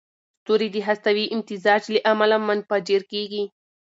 [0.39, 3.43] ستوري د هستوي امتزاج له امله منفجر کېږي.